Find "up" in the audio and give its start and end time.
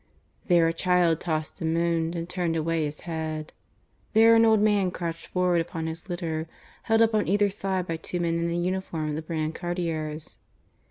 7.03-7.13